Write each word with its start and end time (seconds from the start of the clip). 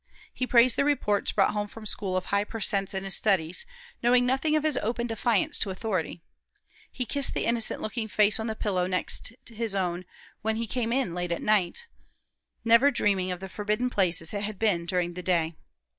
He 0.33 0.47
praised 0.47 0.77
the 0.77 0.83
reports 0.83 1.31
brought 1.31 1.51
home 1.51 1.67
from 1.67 1.85
school 1.85 2.17
of 2.17 2.25
high 2.25 2.43
per 2.43 2.59
cents 2.59 2.95
in 2.95 3.03
his 3.03 3.13
studies, 3.15 3.67
knowing 4.01 4.25
nothing 4.25 4.55
of 4.55 4.63
his 4.63 4.75
open 4.81 5.05
defiance 5.05 5.59
to 5.59 5.69
authority. 5.69 6.23
He 6.91 7.05
kissed 7.05 7.35
the 7.35 7.45
innocent 7.45 7.81
looking 7.83 8.07
face 8.07 8.39
on 8.39 8.47
the 8.47 8.55
pillow 8.55 8.87
next 8.87 9.33
his 9.47 9.75
own 9.75 10.05
when 10.41 10.55
he 10.55 10.65
came 10.65 10.91
in 10.91 11.13
late 11.13 11.31
at 11.31 11.43
night, 11.43 11.85
never 12.65 12.89
dreaming 12.89 13.29
of 13.29 13.41
the 13.41 13.47
forbidden 13.47 13.91
places 13.91 14.33
it 14.33 14.41
had 14.41 14.57
been 14.57 14.87
during 14.87 15.13
the 15.13 15.21
day. 15.21 15.53